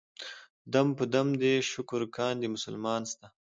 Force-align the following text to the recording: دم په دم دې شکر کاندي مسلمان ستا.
دم 0.73 0.87
په 0.97 1.03
دم 1.13 1.27
دې 1.41 1.53
شکر 1.71 2.01
کاندي 2.17 2.47
مسلمان 2.55 3.01
ستا. 3.11 3.27